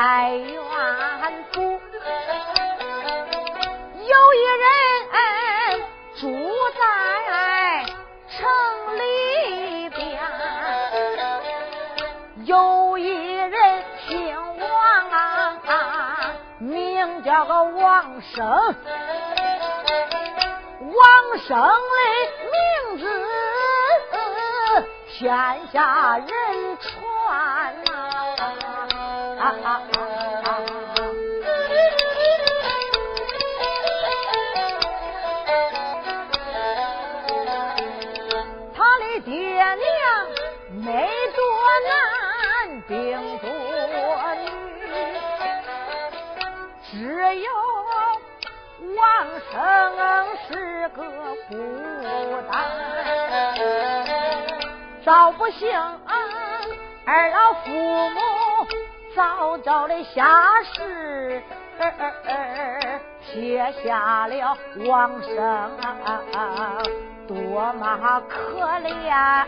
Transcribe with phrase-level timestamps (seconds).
[0.00, 1.60] 在远处
[4.08, 4.64] 有一人
[6.18, 6.22] 住
[6.78, 6.80] 在
[8.30, 8.38] 城
[8.96, 10.00] 里边
[12.46, 15.60] 有一人姓王
[16.60, 18.42] 名叫个王生
[20.80, 22.00] 王生的
[22.50, 23.04] 名字
[25.18, 25.28] 天
[25.70, 26.49] 下人
[38.72, 39.76] 他的爹娘
[40.84, 41.40] 没多
[41.88, 41.90] 男，
[42.86, 42.88] 兵
[43.38, 43.44] 多
[44.36, 44.46] 女。
[46.92, 46.94] 只
[47.36, 47.48] 有
[48.96, 49.00] 王
[49.50, 49.54] 生
[50.46, 50.98] 是个
[51.48, 51.52] 孤
[52.50, 52.52] 单，
[55.04, 55.68] 早不幸
[57.04, 58.20] 二老父母
[59.20, 60.24] 早早的下
[60.72, 61.42] 世，
[63.20, 65.70] 撇下了王生，
[67.28, 69.46] 多么可怜！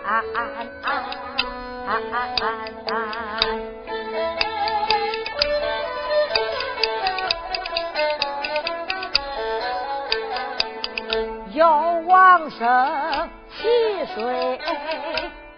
[11.55, 11.71] 要
[12.07, 14.61] 王生七岁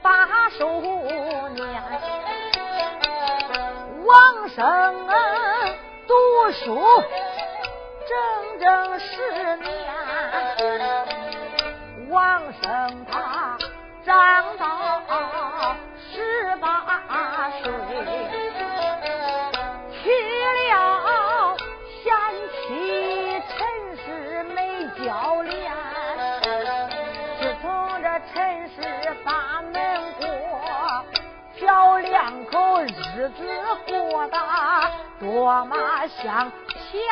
[0.01, 1.67] 把寿年，
[4.05, 5.07] 王生
[6.07, 6.15] 读
[6.53, 6.79] 书
[8.07, 8.15] 整
[8.61, 9.69] 整十年，
[12.11, 13.57] 王生他
[14.05, 15.75] 长到
[16.13, 17.73] 十八岁，
[32.25, 33.45] 两口日子
[33.87, 34.39] 过得
[35.21, 35.77] 多么
[36.23, 36.51] 香
[36.91, 37.05] 甜。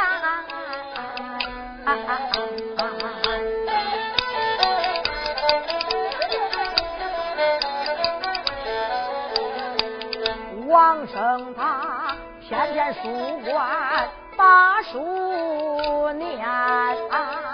[10.66, 17.51] 王生他天天书馆把书念。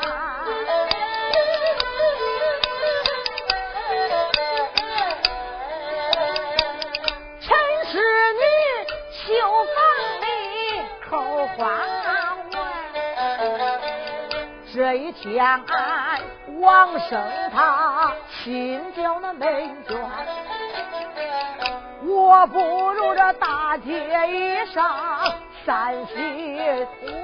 [14.88, 15.44] 这一天，
[16.60, 17.22] 王生
[17.54, 18.10] 他
[18.42, 19.94] 亲交那美眷，
[22.06, 22.58] 我不
[22.92, 23.92] 如这大街
[24.30, 25.30] 一上
[25.66, 27.20] 三喜团。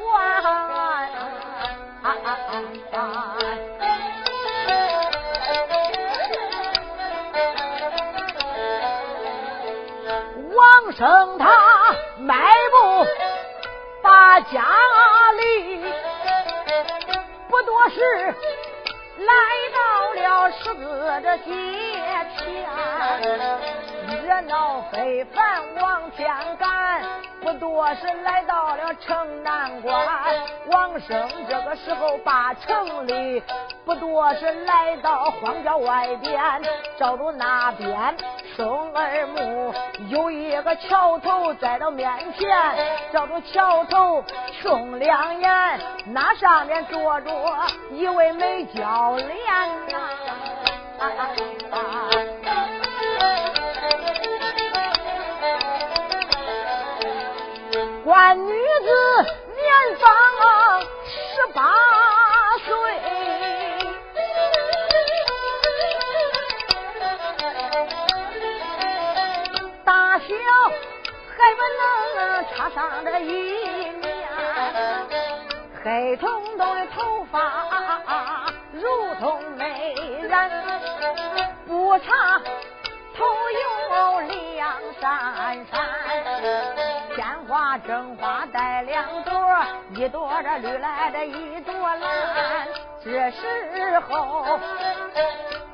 [10.55, 11.47] 王生他
[12.19, 13.07] 迈步。
[14.03, 14.67] 把家
[15.39, 15.83] 里
[17.65, 18.35] 多时，
[19.19, 19.33] 来
[19.75, 19.81] 到
[20.15, 21.53] 了十字这街
[22.37, 22.69] 前，
[24.25, 26.27] 热闹非凡往前
[26.59, 27.03] 赶。
[27.41, 29.95] 不多时，来到了城南关。
[30.67, 33.43] 王生这个时候把城里，
[33.85, 36.63] 不多时来到荒郊外边，
[36.99, 38.17] 照着那边。
[38.57, 39.75] 生儿母
[40.09, 42.09] 有一个桥头在到面
[42.39, 42.49] 前，
[43.13, 44.25] 叫做桥头
[44.63, 47.31] 冲两眼，那上面坐着
[47.91, 49.29] 一位美娇莲
[49.89, 51.54] 呐。
[72.75, 74.29] 上这一面
[75.85, 77.41] 黑彤彤的头发，
[78.73, 80.51] 如同美人，
[81.69, 82.41] 不差
[83.17, 85.87] 头有两扇扇，
[87.15, 89.33] 鲜花正花带两朵，
[89.91, 92.67] 一朵这绿来的，一朵蓝。
[93.05, 94.59] 这时候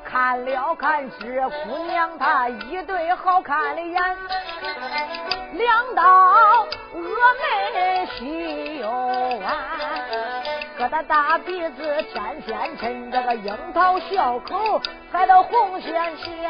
[0.03, 4.17] 看了看这姑娘，她一对好看的眼，
[5.53, 6.99] 两道峨
[7.41, 9.57] 眉细又弯。
[10.77, 14.81] 可他大鼻子天天衬，这个樱桃小口
[15.11, 16.49] 还都红鲜鲜。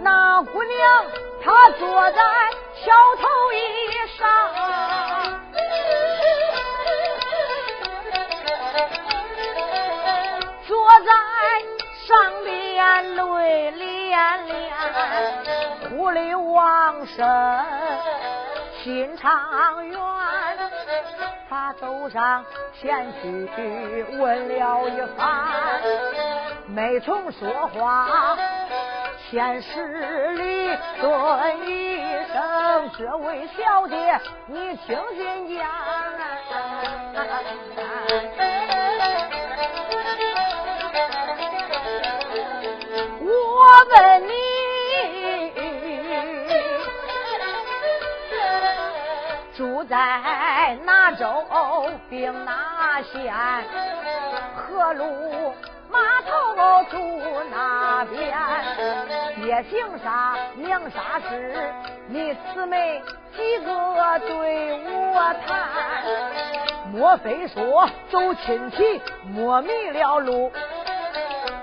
[0.00, 1.04] 那姑娘
[1.44, 2.22] 她坐在
[2.84, 3.56] 桥头椅
[4.16, 4.26] 上，
[12.78, 13.76] 眼泪涟
[14.46, 14.52] 涟。
[15.96, 17.64] 屋里王生
[18.84, 19.98] 心肠远，
[21.50, 22.44] 他走上
[22.80, 23.50] 前去
[24.16, 25.82] 问了一番，
[26.68, 28.36] 没从说话，
[29.28, 32.00] 先施礼尊一
[32.32, 35.66] 声：“这位小姐，你听信讲。”
[49.88, 51.26] 在哪州
[52.10, 53.34] 并哪县？
[54.54, 55.54] 河路
[55.90, 56.98] 码头住
[57.50, 58.36] 哪边？
[59.42, 60.36] 爹姓啥？
[60.56, 61.72] 娘啥氏？
[62.08, 63.02] 你姊妹
[63.34, 65.58] 几个对我谈？
[66.92, 70.52] 莫非说走亲戚，莫迷了路？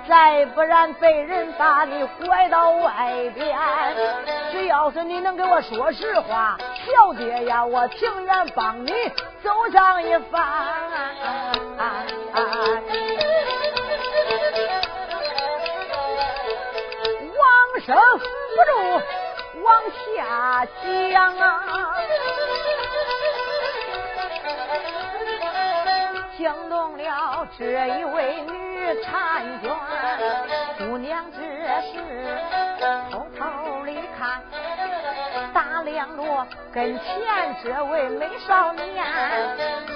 [0.07, 3.57] 再不然被人把你拐到外边，
[4.51, 8.91] 只要是你能给我说实话，小姐呀，我情愿帮你
[9.43, 10.41] 走上一番。
[17.37, 17.95] 往生
[18.55, 18.71] 不住
[19.63, 19.67] 往
[20.15, 21.63] 下降啊，
[26.37, 28.75] 惊动了这一位女。
[28.85, 29.71] 婵娟
[30.77, 31.39] 姑娘，这
[31.91, 32.37] 时
[33.09, 34.43] 偷偷里看，
[35.53, 37.05] 打量着跟前
[37.63, 39.03] 这位美少年。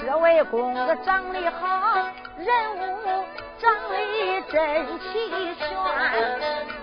[0.03, 3.25] 这位公子长得好，人物
[3.60, 6.39] 长得真齐全，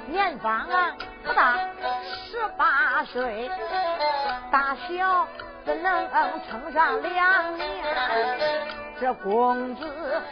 [0.07, 0.69] 年方
[1.25, 1.59] 不大
[2.31, 3.51] 十八岁，
[4.53, 5.27] 大小
[5.65, 6.09] 只能
[6.49, 8.86] 称上两年。
[9.01, 10.23] 这公子。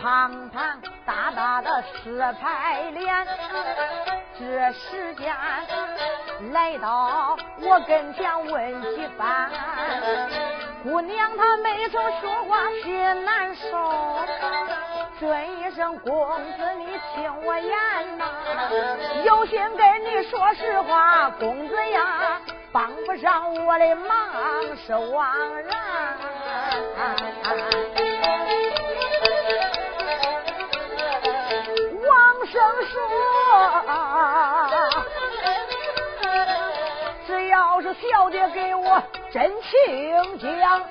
[0.00, 3.26] 胖胖大大的四排脸，
[4.38, 5.34] 这时间
[6.52, 9.50] 来到我跟前问起番，
[10.82, 14.18] 姑娘她没曾说话心难受，
[15.18, 18.24] 尊一声公子你听我言呐，
[19.24, 22.40] 有心跟你说实话，公子呀
[22.74, 24.10] 帮不上我的忙
[24.84, 25.72] 是枉然。
[32.08, 32.10] 王
[32.46, 32.98] 生说，
[37.28, 39.00] 只要是小姐给我
[39.30, 40.82] 真情讲，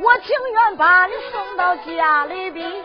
[0.00, 2.84] 我情愿把你送到家里边。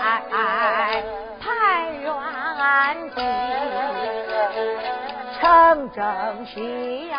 [0.00, 1.02] 在
[1.40, 1.44] 太
[1.90, 2.06] 原
[3.14, 3.16] 地，
[5.40, 5.42] 城
[5.90, 6.00] 正
[6.46, 7.16] 西呀，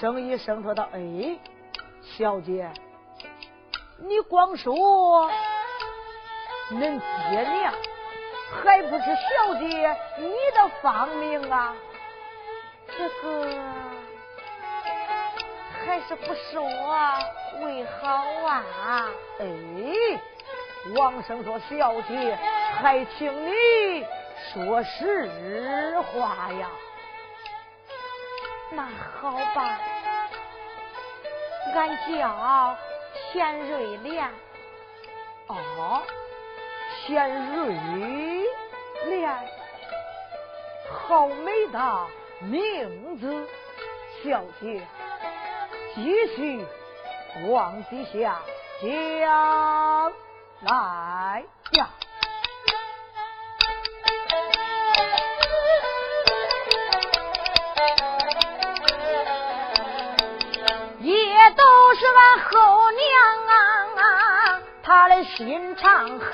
[0.00, 1.38] 生一声说道：“哎，
[2.16, 2.70] 小姐，
[3.98, 4.74] 你光说
[6.70, 7.74] 恁爹娘，
[8.64, 11.76] 还不是小姐你的芳名啊？
[12.96, 13.46] 这个
[15.84, 16.62] 还是不说
[17.62, 19.06] 为好啊？”
[19.38, 19.46] 哎，
[20.96, 22.38] 王生说：“小姐，
[22.80, 24.06] 还请你。”
[24.54, 26.70] 说实话呀，
[28.70, 28.88] 那
[29.20, 29.78] 好吧，
[31.74, 32.76] 俺叫
[33.32, 34.28] 钱瑞莲。
[35.46, 36.02] 哦，
[37.06, 37.74] 钱瑞
[39.06, 39.30] 莲，
[40.88, 42.06] 好美的
[42.40, 43.48] 名字，
[44.22, 44.86] 小姐，
[45.94, 46.64] 继续
[47.48, 48.38] 往底下
[48.80, 50.12] 讲
[50.62, 51.88] 来呀。
[62.00, 63.02] 是俺后娘
[63.46, 66.32] 啊，她的心肠狠，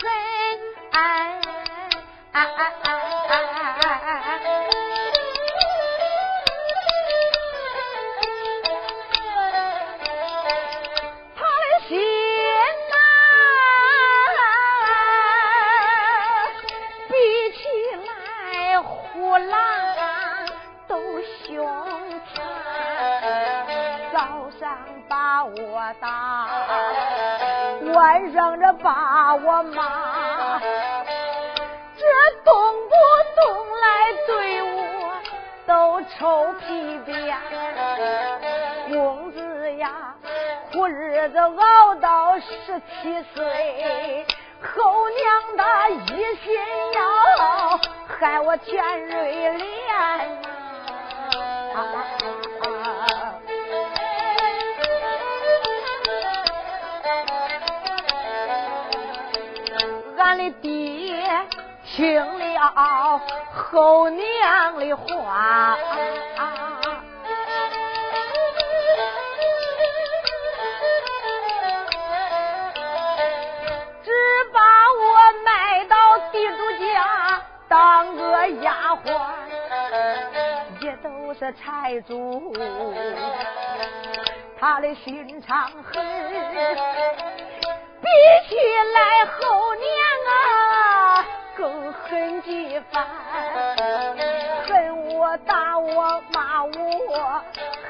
[27.94, 32.04] 晚上这把我骂，这
[32.44, 32.54] 动
[32.88, 32.94] 不
[33.36, 33.40] 动
[33.80, 33.84] 来
[34.26, 34.78] 对我
[35.66, 37.16] 都臭屁颠。
[38.88, 40.14] 公子呀，
[40.72, 44.26] 苦日子熬到十七岁，
[44.62, 46.54] 后娘的一心
[46.94, 47.00] 要
[48.18, 49.58] 害我田瑞莲
[51.74, 51.74] 呐。
[60.26, 61.16] 俺的爹
[61.84, 63.20] 听了
[63.54, 65.78] 后娘的话，
[74.02, 74.10] 只
[74.52, 74.60] 把
[74.90, 79.14] 我卖到地主家当个丫鬟，
[80.80, 82.52] 也都是财主，
[84.58, 86.04] 他的心肠狠。
[87.98, 88.08] 比
[88.48, 88.54] 起
[88.94, 89.86] 来后娘，
[92.08, 93.04] 恨几番，
[94.66, 97.42] 恨我打我骂我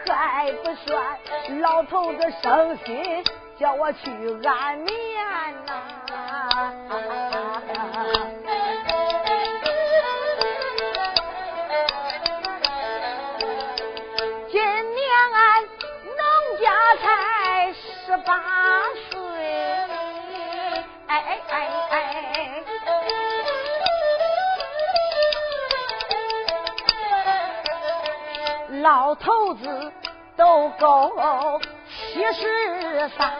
[0.08, 1.18] 还不算，
[1.60, 3.24] 老头子伤心
[3.58, 4.10] 叫我去
[4.44, 4.88] 安眠
[5.66, 5.72] 呐。
[14.50, 16.22] 今年俺农
[16.62, 16.66] 家
[17.02, 18.32] 才十八
[19.10, 19.20] 岁。
[21.08, 21.75] 哎哎哎！
[28.86, 29.92] 老头子
[30.36, 33.32] 都够七十三，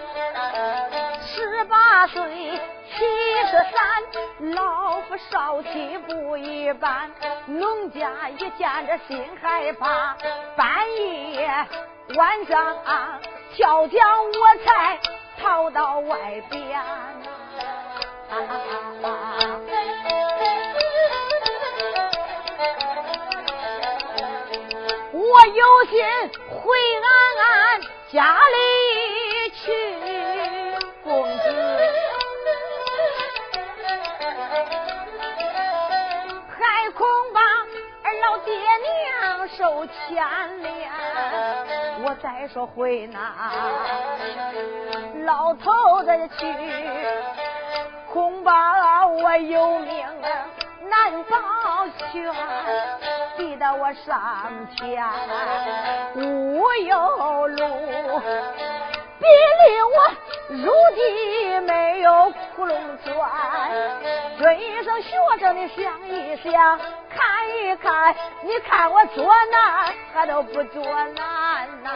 [1.24, 3.04] 十八岁七
[3.46, 7.12] 十三，老夫少妻不一般。
[7.46, 10.16] 农家一见着心害怕，
[10.56, 11.48] 半夜
[12.16, 13.20] 晚上啊
[13.54, 14.98] 跳江我才
[15.40, 16.82] 逃到外边。
[19.00, 19.60] 我
[25.54, 26.04] 有心
[26.48, 27.80] 回俺
[28.10, 29.72] 家里去，
[31.04, 31.42] 公子，
[36.50, 37.40] 还恐怕
[38.02, 39.92] 二老爹娘受牵
[40.62, 40.90] 连。
[42.04, 43.18] 我再说回那
[45.24, 46.46] 老头子去。
[48.12, 50.04] 恐怕我有命
[50.88, 51.36] 难保
[52.10, 52.24] 全，
[53.36, 55.04] 逼得我上天
[56.14, 57.56] 无有路，
[59.18, 59.26] 逼
[59.60, 59.96] 得我
[60.48, 62.72] 入地没有窟窿
[63.04, 63.14] 钻。
[64.38, 66.78] 尊生学生的想一想，
[67.10, 71.90] 看一看，你看我作难还都不作难呐！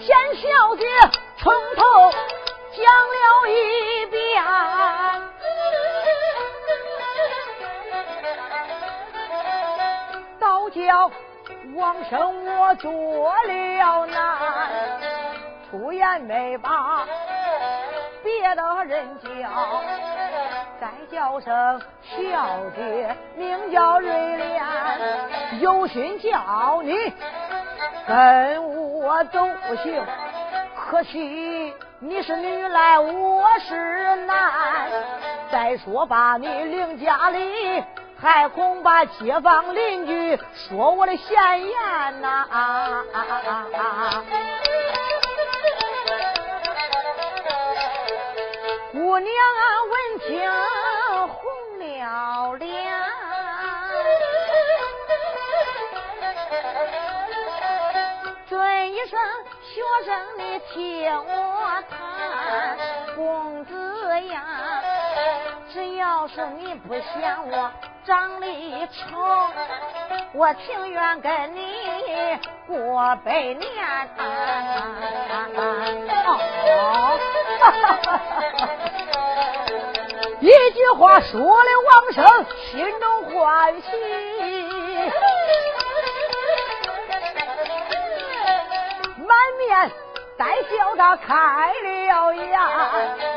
[0.00, 0.84] 田小姐
[1.38, 1.82] 从头
[2.72, 4.03] 讲了一
[4.34, 4.42] 遍，
[10.40, 11.10] 倒叫
[11.76, 12.90] 王生我做
[13.46, 14.16] 了难，
[15.70, 17.06] 出言没把
[18.24, 19.28] 别的人叫，
[20.80, 24.64] 再叫声小姐名叫瑞莲，
[25.60, 27.12] 有心叫你。
[28.06, 28.62] 跟
[28.98, 29.46] 我走
[29.82, 30.04] 行，
[30.76, 31.72] 可惜
[32.06, 34.90] 你是女来，我是男。
[35.50, 37.82] 再说把你领家里，
[38.20, 42.46] 还恐怕街坊邻居说我的闲言呐。
[48.92, 50.50] 姑娘啊，闻听
[51.26, 51.42] 红
[51.78, 52.84] 了脸。
[58.86, 59.18] 一声
[59.74, 61.96] 学生，你听我谈，
[63.16, 63.74] 公子
[64.26, 64.40] 呀，
[65.72, 67.72] 只要是你不嫌我
[68.06, 68.46] 长得
[68.86, 69.18] 丑，
[70.32, 73.58] 我情愿跟你过百年。
[80.38, 81.46] 一句话说的
[81.90, 83.90] 王生心中欢喜。
[89.34, 89.90] 满面
[90.38, 92.92] 带笑的呀开了呀，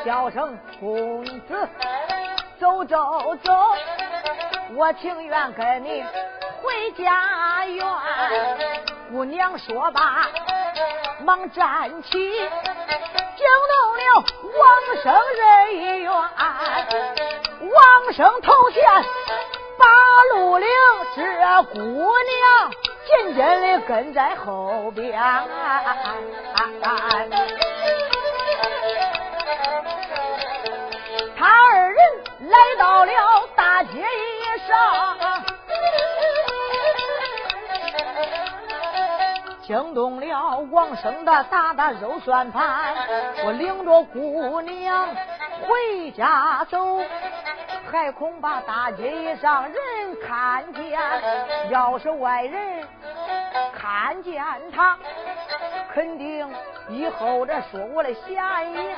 [0.06, 1.68] 叫声公子
[2.60, 3.52] 走走走，
[4.76, 6.06] 我情愿跟你
[6.62, 7.84] 回家园。
[9.12, 10.28] 姑娘说罢，
[11.24, 14.56] 忙站起，惊动了王
[15.02, 16.12] 生人员。
[16.12, 16.28] 王
[18.14, 18.84] 生头前
[19.80, 19.86] 把
[20.36, 20.68] 路领，
[21.16, 21.24] 这
[21.74, 22.72] 姑娘
[23.08, 25.18] 紧紧的跟在后边。
[31.38, 31.98] 他二人
[32.50, 33.12] 来到了
[33.56, 34.06] 大街
[34.68, 35.08] 上，
[39.64, 42.96] 惊动了王生的大大肉算盘。
[43.46, 45.08] 我领着姑娘
[45.62, 47.00] 回家走，
[47.92, 49.76] 还恐怕大街上人
[50.28, 51.00] 看见，
[51.70, 52.88] 要是外人
[53.90, 54.44] 看见
[54.76, 54.98] 他，
[55.94, 56.46] 肯定
[56.90, 58.98] 以后这说我的闲言。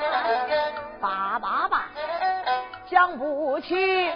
[1.00, 1.86] 爸爸爸。
[2.88, 4.10] 讲不起，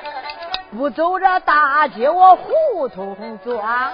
[0.77, 3.93] 不走这大街，我胡同转。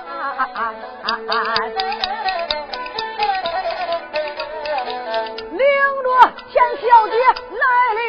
[5.50, 5.58] 领
[6.02, 6.08] 着
[6.48, 7.14] 钱小姐
[7.60, 8.00] 来的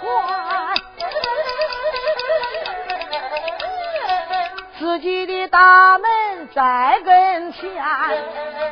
[4.78, 6.08] 自己的大门
[6.54, 7.70] 在跟前，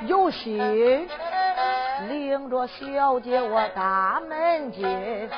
[0.06, 1.08] 有心。
[2.08, 5.30] 领着小姐我大门进，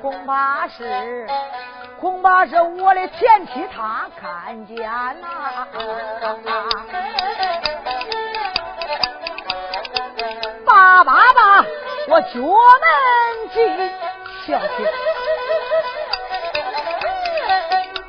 [0.00, 1.26] 恐怕是
[2.00, 4.76] 恐怕是我的前妻她看见
[5.20, 5.66] 呐。
[10.64, 11.64] 爸爸爸，
[12.08, 13.90] 我脚门进，
[14.46, 14.68] 小姐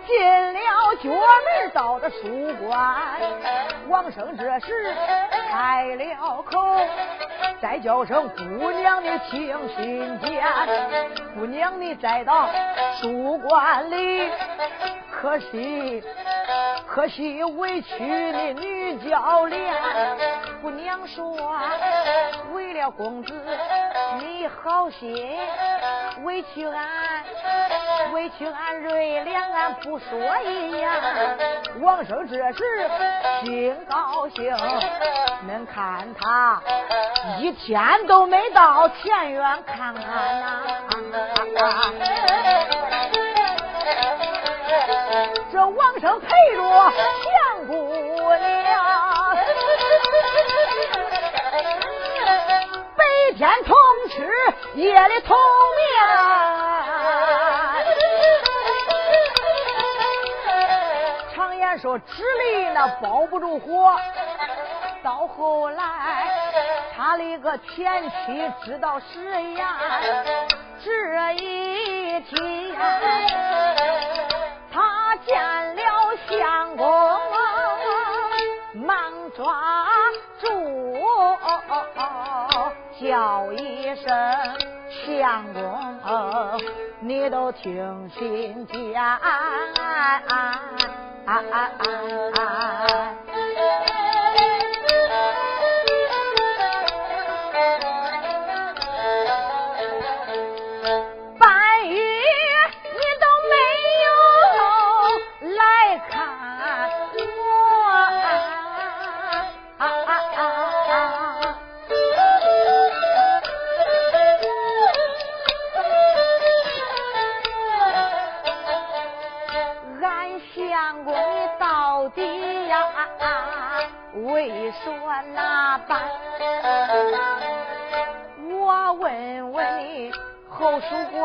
[0.05, 0.59] 进了
[1.01, 3.19] 角门到这书馆，
[3.87, 4.95] 王生这时
[5.49, 6.59] 开了口。
[7.61, 10.43] 再叫声姑娘的请心间，
[11.35, 12.49] 姑娘你再到
[13.01, 14.29] 书馆里，
[15.11, 16.03] 可惜
[16.87, 19.73] 可惜委屈的女教练。
[20.61, 21.35] 姑娘说
[22.53, 23.33] 为了公子
[24.19, 25.37] 你好心，
[26.23, 27.23] 委屈俺
[28.13, 30.91] 委屈俺瑞良俺不说一样。
[31.81, 32.89] 王生这时
[33.43, 34.51] 心高兴，
[35.47, 36.61] 恁看他
[37.39, 37.51] 一。
[37.59, 40.03] 天都没到前院看看
[40.39, 40.63] 呐，
[45.51, 47.73] 这王生陪着相姑
[48.39, 49.35] 娘，
[52.95, 53.03] 白
[53.37, 53.75] 天同
[54.09, 54.17] 吃，
[54.75, 55.37] 夜里同
[55.75, 56.68] 眠。
[61.77, 63.95] 说，纸里那包不住火，
[65.03, 66.27] 到后来。
[66.95, 69.65] 他的个前妻知道实言，
[70.83, 72.75] 这一天
[74.71, 75.81] 他见了
[76.27, 76.85] 相公，
[78.73, 79.55] 忙抓
[80.41, 80.47] 住
[82.99, 84.11] 叫一声
[85.05, 85.79] 相公，
[86.99, 88.09] 你都听
[91.25, 91.85] 啊啊啊
[92.33, 93.18] 啊啊。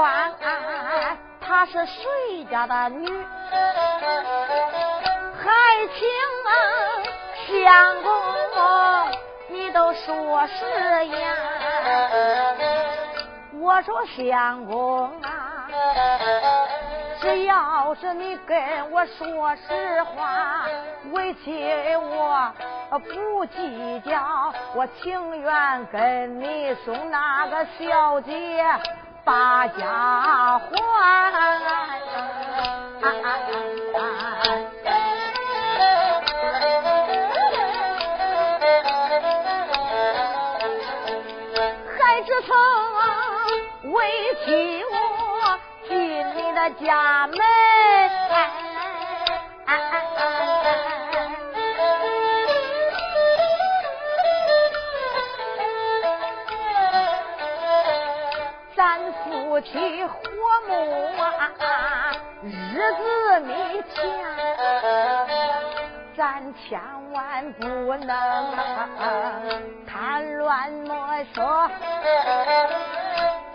[0.03, 1.19] 见。
[1.41, 3.09] 她是谁家的女？
[5.43, 5.51] 还
[5.99, 6.09] 请
[7.63, 8.11] 相公，
[9.49, 11.37] 你都说实言。
[13.61, 15.69] 我说相公啊，
[17.21, 20.67] 只要是你跟我说实话，
[21.13, 21.51] 为妻
[21.97, 22.53] 我
[22.99, 28.65] 不计较，我情愿跟你送那个小姐。
[29.25, 30.69] 把家还，
[41.99, 42.55] 还只曾
[43.93, 43.97] 委
[44.45, 45.59] 屈我
[45.89, 45.95] 进
[46.37, 47.39] 你的家门。
[59.61, 60.19] 起火
[60.67, 60.73] 木
[61.19, 62.13] 啊，
[62.43, 62.49] 日
[62.95, 63.53] 子弥
[63.95, 64.03] 天，
[66.17, 66.81] 咱千
[67.13, 67.65] 万不
[67.97, 68.09] 能
[69.87, 71.69] 贪乱莫说，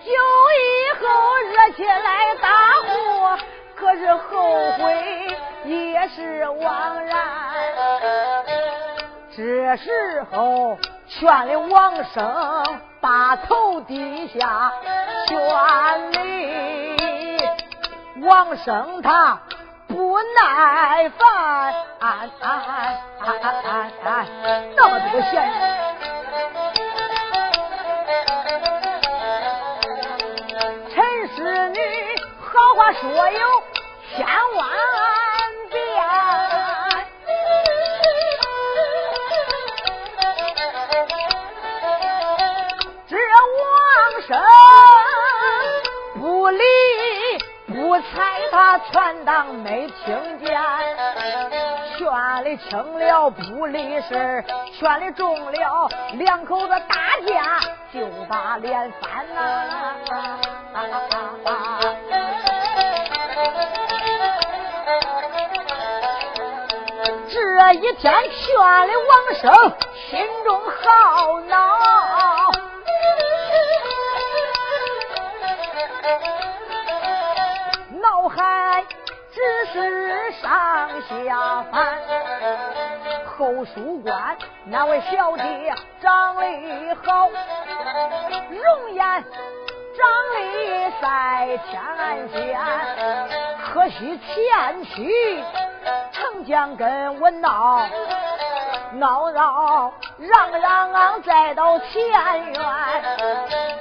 [0.03, 0.11] 酒
[0.55, 0.63] 以
[0.99, 1.05] 后
[1.37, 2.47] 热起来大
[2.81, 3.37] 火，
[3.75, 4.17] 可是后
[4.77, 4.83] 悔
[5.65, 7.17] 也是枉然。
[9.35, 10.77] 这时候。
[11.11, 12.63] 劝的王生
[13.01, 14.71] 把头低下，
[15.29, 15.37] 劝
[16.11, 17.37] 你
[18.25, 19.39] 王生他
[19.87, 21.75] 不耐烦，
[24.75, 25.31] 那么这个闲
[30.95, 31.79] 陈世女
[32.41, 33.63] 好话说有
[34.15, 35.18] 千万。
[48.01, 50.59] 猜他全当没听见，
[51.97, 52.07] 劝
[52.43, 57.59] 的轻了不离事，劝的重了两口子打架
[57.93, 59.63] 就把脸翻呐。
[67.31, 68.55] 这一天劝
[68.87, 69.51] 的王生
[70.09, 71.98] 心中好恼。
[79.39, 81.97] 只是上下凡，
[83.25, 86.41] 后书官那位小姐长得
[87.05, 87.29] 好，
[88.49, 89.05] 容颜
[89.95, 91.81] 长得赛天
[92.33, 92.59] 仙，
[93.63, 95.43] 可惜前妻
[96.11, 97.87] 曾将跟我闹。
[98.93, 102.01] 闹闹嚷嚷再到前
[102.51, 102.55] 院，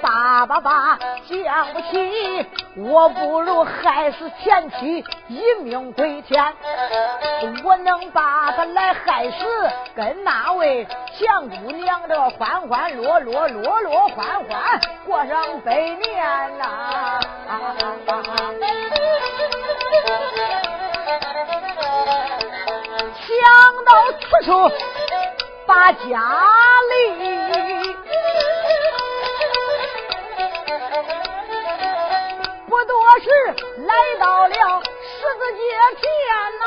[0.03, 6.55] 爸爸爸讲不起，我不如害死前妻，一命归天。
[7.65, 17.21] 我能把他来害死，跟那位相姑娘这欢欢乐乐，乐乐欢欢过上百年呐！
[23.29, 23.37] 想
[23.85, 24.51] 到此处，
[25.67, 26.01] 把家
[26.89, 26.93] 里
[32.67, 33.29] 不多时
[33.87, 34.55] 来到了
[35.03, 35.61] 十字街
[36.01, 36.03] 前
[36.61, 36.65] 呐。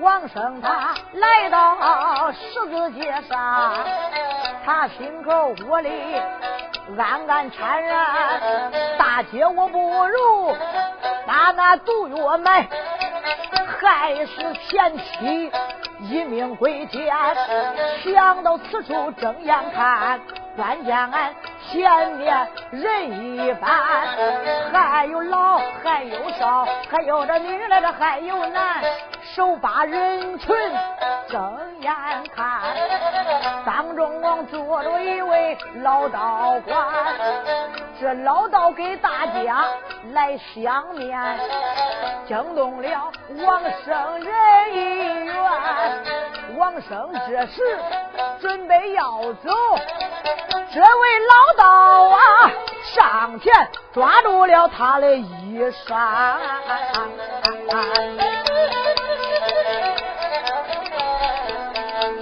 [0.00, 3.86] 王生他来到十字街上，
[4.66, 5.88] 他心口窝里。
[6.98, 10.56] 暗暗참然，大姐我不如
[11.26, 12.68] 把那毒药买，
[13.80, 15.50] 害死前妻，
[15.98, 17.12] 一命归天。
[18.04, 20.20] 想到此处睁眼看，
[20.54, 21.34] 关见俺
[21.72, 23.70] 前面人一般，
[24.72, 28.80] 还有老，还有少，还有这女来着还有男。
[29.34, 30.54] 手把人群
[31.30, 31.94] 睁眼
[32.34, 32.60] 看，
[33.64, 36.86] 当中王坐着一位老道官，
[38.00, 39.64] 这老道给大家
[40.12, 41.38] 来相面，
[42.26, 43.12] 惊动了
[43.46, 45.34] 王生人一员。
[46.56, 47.62] 王生这时
[48.40, 49.50] 准备要走，
[50.74, 52.50] 这位老道啊
[52.92, 53.52] 上前
[53.92, 56.36] 抓住了他的衣裳。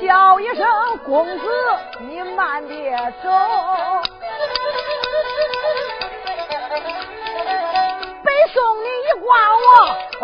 [0.09, 0.67] 叫一声
[1.05, 1.45] 公子，
[2.01, 3.29] 你慢点走。
[8.25, 9.37] 北送你一卦，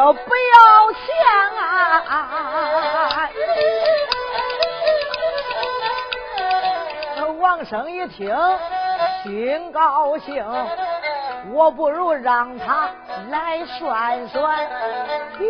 [0.06, 1.04] 我不要钱
[1.60, 3.28] 啊！
[7.38, 8.34] 王生一听，
[9.22, 10.42] 心高兴，
[11.52, 12.88] 我不如让他
[13.28, 14.66] 来算算。
[15.38, 15.44] 咦？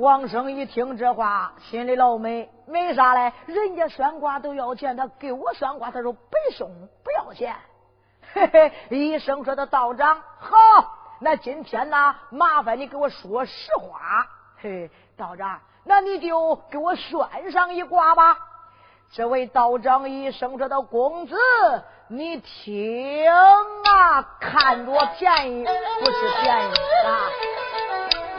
[0.00, 3.32] 王生一听这话，心里老美，没啥嘞。
[3.46, 6.70] 人家算卦都要钱，他给我算卦，他说白送
[7.04, 7.54] 不要钱。
[8.32, 10.54] 嘿嘿，医生说的道长好，
[11.20, 14.26] 那今天呢，麻烦你给我说实话。
[14.62, 18.36] 嘿，道长，那你就给我算上一卦吧。
[19.12, 21.36] 这位道长医生说的公子，
[22.06, 27.18] 你听啊，看着便宜不是便宜啊。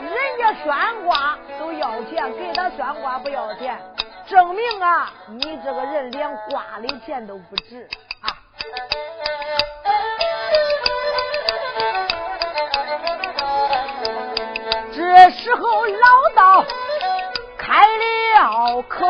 [0.00, 3.78] 人家算卦都要钱，给他算卦不要钱，
[4.32, 7.86] 证明啊，你这个人连瓜的钱都不值
[8.22, 8.32] 啊！
[14.96, 16.64] 这时候老道
[17.58, 17.86] 开
[18.38, 19.06] 了口，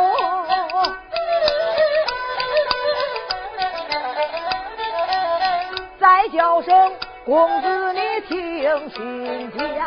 [6.01, 9.81] 再叫声公子，你听心间，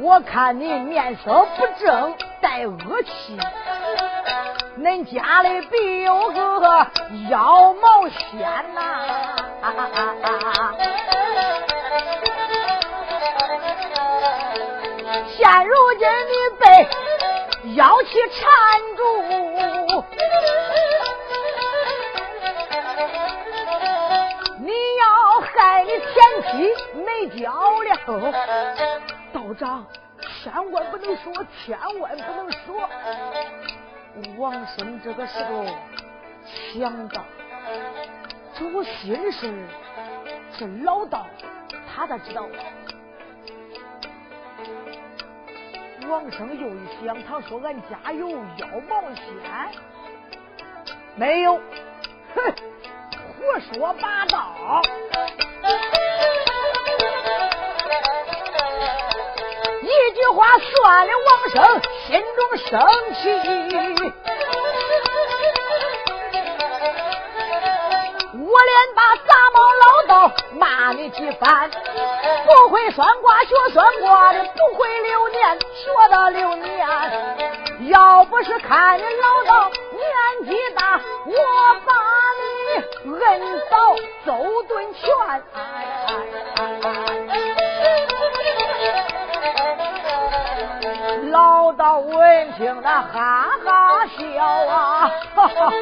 [0.00, 3.36] 我看你面色不正，带恶气。
[4.76, 6.86] 恁家里必有个
[7.30, 8.80] 妖毛仙呐！
[15.36, 16.64] 现如今你被
[17.76, 18.42] 妖气缠
[18.96, 19.00] 住，
[24.58, 25.04] 你要
[25.40, 25.50] 害
[25.84, 26.12] 你前
[26.50, 26.52] 妻
[27.04, 27.08] 没
[27.40, 27.44] 交
[27.82, 27.90] 了，
[29.32, 29.62] 道长
[30.42, 31.32] 千万不能说，
[31.64, 32.88] 千万不能说。
[34.36, 35.64] 王生这个时候
[36.72, 37.24] 想到，
[38.54, 39.52] 这心事，
[40.56, 41.26] 是老道
[41.92, 42.46] 他咋知道？
[46.08, 49.24] 王生又一想，他说：“俺家有妖毛仙，
[51.16, 51.54] 没有，
[52.34, 52.54] 哼，
[53.36, 54.80] 胡说八道。”
[59.82, 62.70] 一句话算了，王生心中生
[63.14, 63.30] 气。
[68.36, 70.12] 我连把杂毛老道
[70.52, 76.86] 骂你几番，不会算卦学算卦的，不会流年学到流年。
[77.88, 81.34] 要不是看你老道年纪大，我
[81.86, 81.92] 把
[82.38, 85.02] 你摁倒揍顿拳。
[91.84, 95.72] 老闻听那哈哈笑啊，哈哈哈。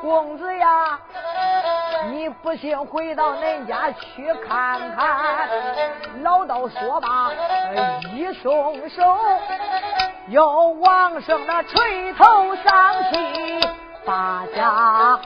[0.00, 0.98] 公子呀，
[2.10, 5.48] 你不信回到恁家去看看。
[6.24, 7.30] 老道说罢，
[8.16, 9.16] 一松手，
[10.26, 13.60] 又王生那垂头丧气，
[14.04, 15.20] 把家还。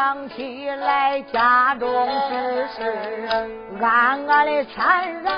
[0.00, 1.86] 想起来家中
[2.30, 2.80] 之事，
[3.82, 5.30] 暗暗的惨然。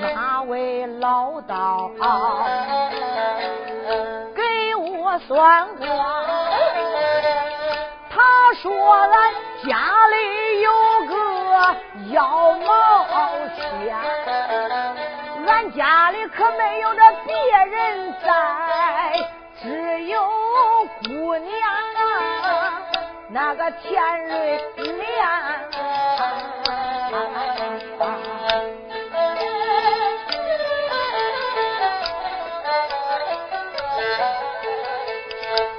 [0.00, 1.92] 那位老道
[4.34, 5.86] 给我算卦，
[8.10, 8.20] 他
[8.60, 9.32] 说俺
[9.64, 9.78] 家
[10.08, 10.72] 里有
[11.06, 11.14] 个
[12.10, 12.26] 妖
[12.66, 13.06] 毛
[13.54, 13.96] 仙，
[15.46, 17.32] 俺家里可没有这别
[17.64, 18.28] 人在，
[19.62, 20.20] 只有
[21.04, 21.81] 姑娘。
[23.34, 24.98] 那个田瑞莲，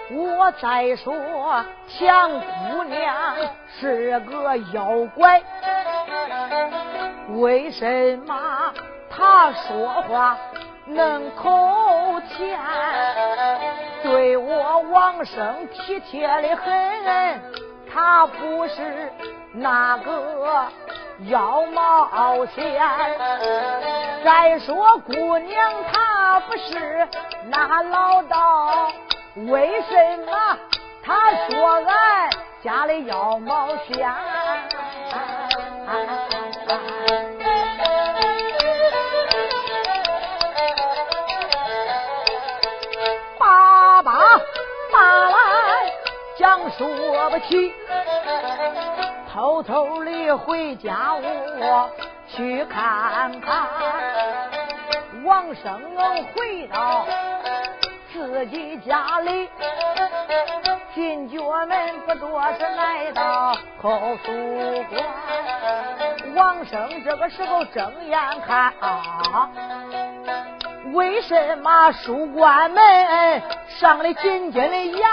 [0.10, 2.32] 我再说强
[2.72, 3.14] 姑娘
[3.80, 5.40] 是个妖怪，
[7.36, 8.74] 为什么
[9.12, 10.36] 她说话
[10.88, 12.60] 能口甜？
[14.04, 17.42] 对我王生体贴的很，
[17.92, 19.12] 他不是
[19.54, 20.68] 那个
[21.30, 22.82] 妖毛仙。
[24.24, 27.08] 再说姑娘，她不是
[27.50, 28.92] 那老道，
[29.48, 30.58] 为什么
[31.04, 32.30] 他说俺
[32.62, 34.14] 家里妖毛仙？
[46.78, 47.74] 说不起，
[49.32, 51.90] 偷偷的回家我
[52.28, 53.68] 去看看。
[55.24, 55.82] 王生
[56.34, 57.06] 回到
[58.12, 59.48] 自己家里，
[60.94, 64.32] 进角门不多时来到后书
[64.90, 65.06] 馆。
[66.36, 69.50] 王生这个时候睁眼看啊，
[70.94, 73.42] 为什么书馆门
[73.80, 75.04] 上的紧紧的严？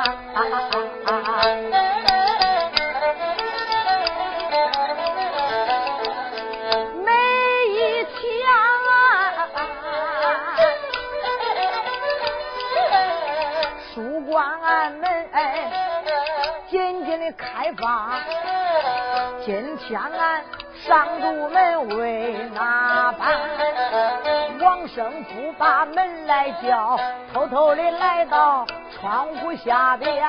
[0.00, 0.06] 每
[7.68, 8.18] 一天
[13.92, 14.40] 书馆
[14.92, 15.04] 门
[16.70, 18.10] 紧紧的开放，
[19.44, 20.42] 今天俺
[20.86, 23.22] 上主门为哪般？
[24.62, 26.98] 王生不把门来叫，
[27.34, 28.66] 偷偷的来到。
[29.00, 30.22] 窗户下边，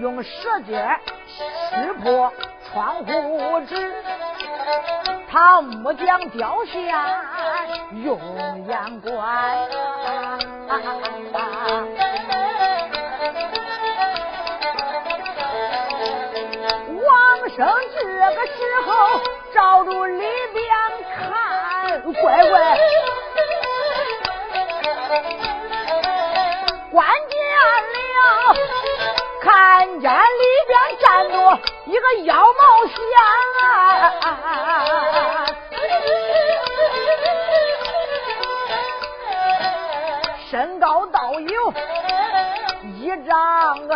[0.00, 2.32] 用舌尖撕破
[2.68, 3.94] 窗户纸，
[5.30, 7.06] 他木匠雕下
[7.92, 8.18] 用
[8.66, 9.14] 眼观。
[17.06, 18.90] 王生这个时候
[19.54, 20.66] 照着里边
[21.14, 22.77] 看，乖乖。
[32.08, 32.96] 个妖毛仙
[33.60, 34.24] 啊，
[40.50, 41.72] 身高倒有
[42.96, 43.36] 一丈
[43.90, 43.92] 二，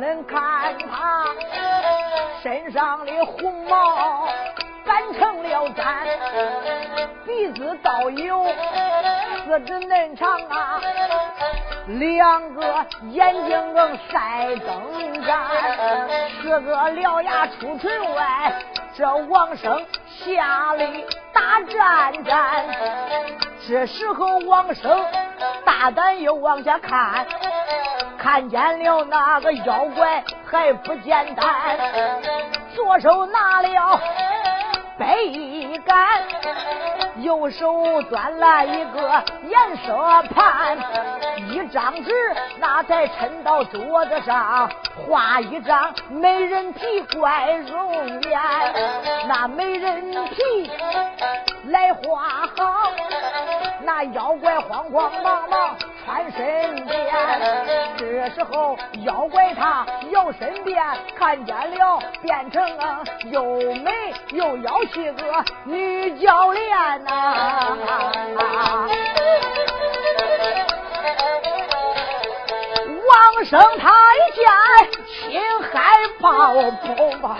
[0.00, 1.26] 恁看他
[2.42, 4.28] 身上的红毛。
[4.90, 5.84] 干成了毡，
[7.24, 8.44] 鼻子倒有。
[9.46, 10.80] 四指嫩长啊，
[11.86, 15.46] 两个眼睛更赛灯盏，
[16.42, 18.52] 四个獠牙出唇外，
[18.96, 22.64] 这王生下里打战战。
[23.68, 25.06] 这时候王生
[25.64, 27.24] 大胆又往下看，
[28.18, 31.78] 看见了那个妖怪还不简单，
[32.74, 34.00] 左手拿了
[35.00, 35.96] 杯杆。
[37.22, 40.78] 右手端来一个颜色盘，
[41.48, 42.12] 一张纸
[42.58, 44.70] 那在抻到桌子上，
[45.06, 48.40] 画一张美人皮怪容颜，
[49.26, 50.70] 那美人皮
[51.64, 52.92] 来画好，
[53.82, 57.12] 那妖怪慌慌忙忙穿身边。
[57.98, 60.82] 这时候妖怪他摇身变，
[61.18, 62.62] 看见了变成
[63.30, 63.44] 又
[63.74, 68.86] 美又妖气个女教练呐。
[73.08, 74.44] 王生他一见，
[75.30, 75.40] 心
[75.72, 77.36] 害怕，我不吧。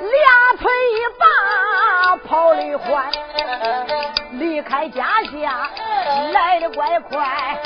[0.00, 3.10] 俩腿一拔，跑得欢，
[4.32, 5.70] 离开家乡
[6.32, 7.58] 来的怪快，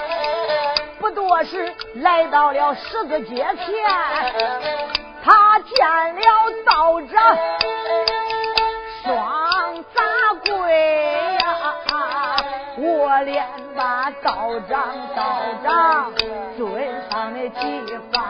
[1.03, 3.57] 不多时来到了十字街前。
[5.25, 6.23] 他见了
[6.65, 7.37] 道长
[9.03, 10.01] 双砸
[10.45, 10.53] 跪
[11.35, 11.41] 呀，
[12.79, 13.45] 我连
[13.77, 14.79] 把道长
[15.17, 16.13] 道长
[16.57, 17.61] 尊上的几
[18.13, 18.23] 番。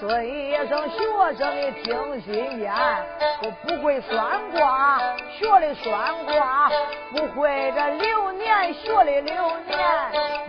[0.00, 0.98] 笑，尊一声学
[1.38, 2.72] 生你听心眼，
[3.42, 5.00] 我不会算卦，
[5.38, 6.70] 学的算卦，
[7.12, 9.34] 不会这流年学的流
[9.66, 9.78] 年，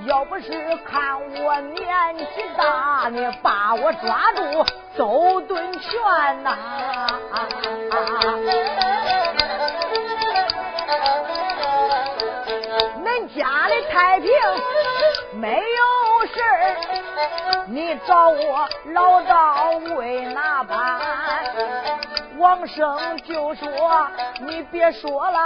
[0.05, 0.51] 要不是
[0.85, 2.25] 看我年纪
[2.57, 4.65] 大，你把我抓住
[4.97, 6.57] 揍顿拳呐！
[13.03, 14.29] 恁家的太平
[15.33, 15.61] 没
[17.67, 20.99] 你找我老道为哪般？
[22.37, 24.07] 王生就说
[24.41, 25.39] 你别说了，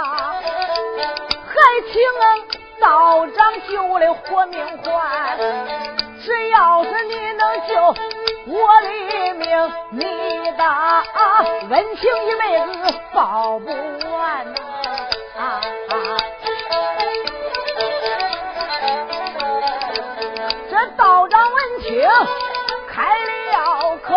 [1.46, 1.54] 还
[1.90, 2.00] 请
[2.80, 5.36] 道长救我的活命还。
[6.24, 7.74] 只要是你能救
[8.46, 8.88] 我的
[9.34, 10.64] 命，你的
[11.70, 12.42] 恩情一辈
[12.76, 13.66] 子报不
[14.14, 14.46] 完
[15.36, 15.60] 啊！
[15.88, 15.92] 道
[22.02, 22.10] 闻听
[22.88, 23.02] 开
[23.52, 24.10] 了口，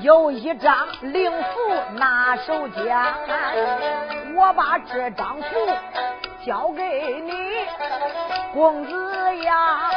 [0.00, 2.96] 有一张灵符拿手间，
[4.34, 5.44] 我把这张符
[6.46, 7.66] 交给你，
[8.54, 9.90] 公子呀，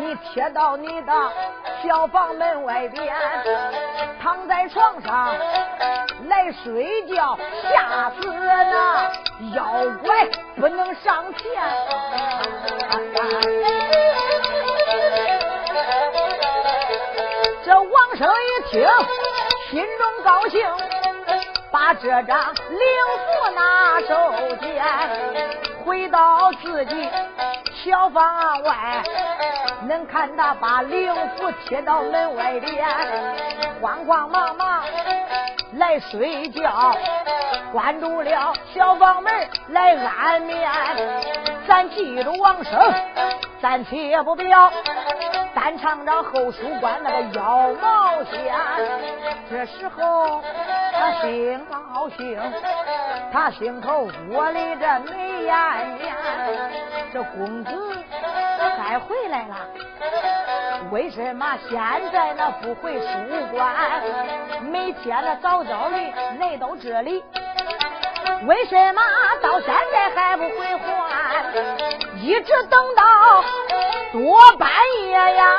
[0.00, 1.12] 你贴到你的
[1.84, 3.14] 小房门外边，
[4.20, 5.34] 躺在床上
[6.26, 7.38] 来睡觉，
[7.70, 9.08] 吓死那
[9.54, 9.64] 妖
[10.02, 10.28] 怪。
[10.56, 11.42] 不能上前。
[17.64, 18.88] 这王生一听，
[19.70, 20.60] 心中高兴，
[21.70, 22.80] 把这张灵
[23.18, 24.84] 符拿手间，
[25.84, 27.10] 回到自己
[27.84, 29.02] 小房外，
[29.88, 32.86] 能看他把灵符贴到门外边，
[33.80, 34.84] 慌慌忙忙
[35.72, 36.94] 来睡觉，
[37.72, 39.32] 关住了小房门
[39.70, 40.70] 来安眠。
[41.66, 42.94] 咱记住王生，
[43.60, 44.70] 咱且不表，
[45.52, 48.54] 单唱着后书馆那个妖毛仙。
[49.50, 50.40] 这时候
[51.02, 52.40] 他心高兴，
[53.32, 55.52] 他心头窝里这美艳
[55.98, 56.14] 艳，
[57.12, 57.72] 这公子
[58.78, 59.56] 该回来了。
[60.92, 61.76] 为什么现
[62.12, 63.06] 在那不回书
[63.50, 63.74] 馆？
[64.60, 65.96] 每天那早早的
[66.38, 67.24] 来到这里。
[68.46, 69.02] 为什么
[69.42, 71.42] 到现在还不回还？
[72.20, 73.42] 一直等到
[74.12, 75.52] 多半夜呀，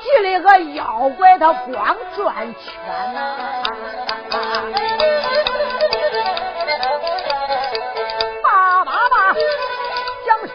[0.00, 2.72] 急了个妖怪他光转圈
[3.12, 3.62] 呐！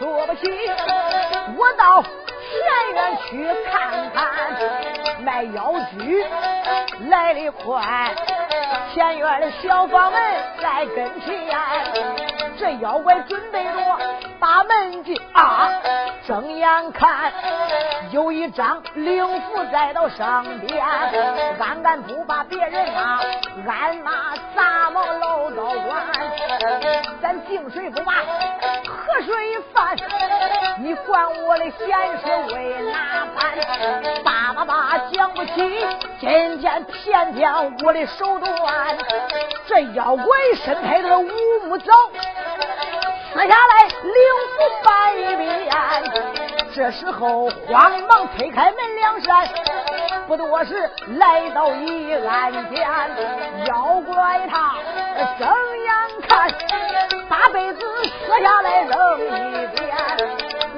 [0.02, 0.42] 说不起，
[1.56, 2.10] 我到前
[2.92, 4.20] 院去看看
[5.22, 6.26] 卖药具
[7.08, 8.12] 来的快。
[8.92, 10.20] 前院的小房门
[10.60, 11.56] 在跟前，
[12.58, 13.70] 这妖怪准备着
[14.42, 15.70] 把门进啊！
[16.26, 17.32] 睁眼看，
[18.10, 20.84] 有一张灵符在到上边，
[21.60, 23.20] 俺敢不把别人啊，
[23.68, 26.04] 暗骂杂毛老道官。
[27.22, 29.96] 咱井水不骂，河水犯，
[30.80, 31.86] 你管我的闲
[32.18, 34.24] 事为哪般？
[34.24, 35.86] 爸爸爸讲不起，
[36.18, 38.98] 今天偏偏我的手段。
[39.68, 40.26] 这妖怪
[40.56, 41.28] 身配的五
[41.68, 41.92] 木枣，
[43.32, 44.14] 撕下来灵
[44.52, 44.54] 符
[44.84, 44.90] 百
[45.36, 45.42] 遍。
[46.74, 49.48] 这时候慌忙推开门两扇，
[50.26, 52.82] 不多时来到一案间。
[53.66, 54.74] 妖怪他
[55.38, 55.94] 睁眼
[56.28, 56.48] 看，
[57.28, 59.80] 把被子撕下来扔一边。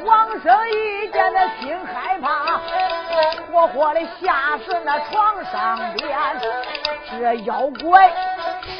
[0.04, 2.60] 王生一见那心害怕，
[3.50, 6.18] 活活的吓死那床上边。
[7.18, 8.12] 这妖怪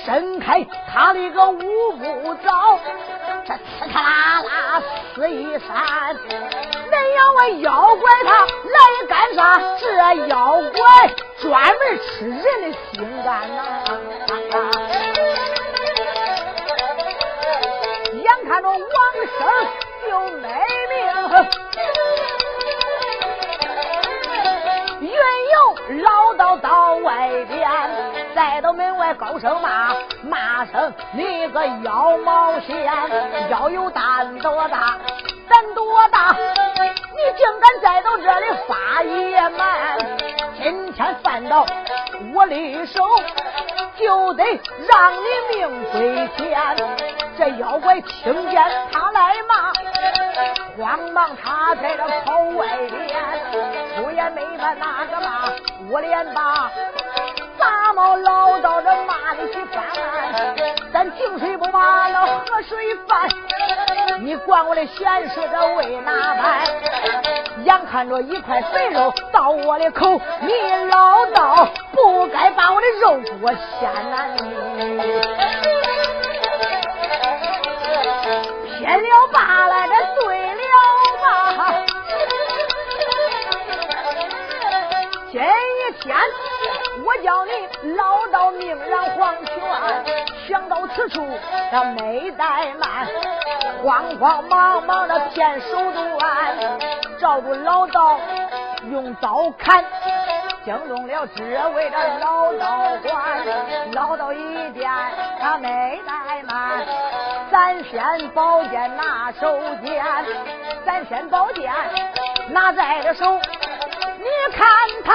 [0.05, 2.79] 伸开他的个五步枣，
[3.47, 3.57] 这呲
[3.93, 4.83] 嚓啦啦
[5.15, 6.17] 撕一扇。
[6.91, 8.79] 恁要问妖怪他来
[9.09, 9.39] 干啥？
[9.79, 9.85] 这
[10.29, 10.35] 妖
[10.73, 10.81] 怪
[11.41, 13.61] 专门吃人的心肝呐！
[18.15, 18.79] 眼看着王
[19.39, 19.41] 生
[20.07, 20.47] 就没
[20.89, 20.93] 命。
[25.01, 25.55] 云游
[26.03, 27.61] 老道到外边，
[28.35, 32.85] 再到门外高声骂，骂声你个妖毛仙，
[33.49, 34.99] 腰有胆多大，
[35.49, 39.99] 胆多大，你竟敢再到这里发野蛮！
[40.57, 41.65] 今天犯到
[42.35, 43.09] 我的手，
[43.97, 46.77] 就得让你命归天。
[47.39, 48.61] 这妖怪听见
[48.91, 49.73] 他来骂，
[50.77, 53.09] 慌忙他在这跑外边，
[53.97, 55.51] 出也没把哪个骂，
[55.91, 56.71] 我连把
[57.59, 59.85] 杂毛老道这骂的起翻，
[60.93, 63.29] 咱井水不骂了河水翻，
[64.21, 66.65] 你管我的闲事这为哪般？
[67.65, 70.53] 眼看着一块肥肉到我的口，你
[70.91, 74.43] 老道不该把我的肉给我掀呐你！
[78.77, 79.95] 骗了罢了，这
[86.05, 86.15] 天
[87.03, 87.53] 我叫你
[87.97, 89.55] 老到命染黄泉，
[90.47, 91.27] 想到此处
[91.71, 93.09] 他没怠慢，
[93.83, 95.77] 慌慌忙忙的骗手
[96.19, 96.79] 段，
[97.19, 98.21] 照住老道
[98.91, 99.83] 用刀砍。
[100.63, 104.91] 惊动了这位的老道官，老道一见
[105.41, 106.85] 他没怠慢，
[107.51, 110.05] 咱先宝剑拿手间，
[110.85, 111.73] 咱先宝剑
[112.51, 113.33] 拿在了手，
[114.19, 114.67] 你看
[115.05, 115.13] 他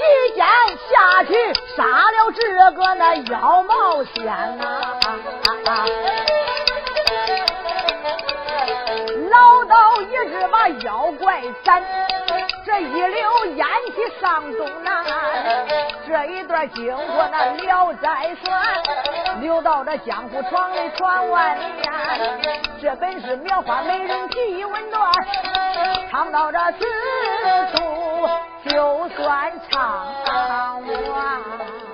[0.00, 0.44] 一剑
[0.88, 1.34] 下去
[1.76, 2.40] 杀了这
[2.76, 4.24] 个那妖毛仙
[4.58, 4.80] 呐，
[9.30, 11.84] 老道一直把妖怪斩。
[12.64, 15.04] 这一溜烟气上东南，
[16.06, 22.60] 这一段经过那聊斋传，流到这江湖传里传万年。
[22.80, 25.12] 这本是描花美人记文段，
[26.10, 26.84] 唱到这此
[27.74, 28.28] 处
[28.68, 29.80] 就算唱
[30.82, 31.89] 完。